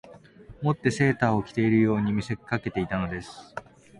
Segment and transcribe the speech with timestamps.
[0.63, 3.53] 以てセーターを着ているように見せかけていたのです